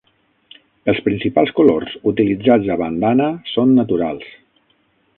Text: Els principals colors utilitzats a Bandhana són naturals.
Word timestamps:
Els 0.93 1.01
principals 1.07 1.53
colors 1.59 1.93
utilitzats 2.13 2.73
a 2.77 2.81
Bandhana 2.83 3.31
són 3.55 3.79
naturals. 3.83 4.37